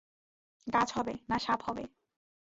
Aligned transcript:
গাছ 0.67 0.89
হবে, 0.97 1.13
না 1.29 1.37
সাপ 1.39 1.59
হবে। 1.63 1.83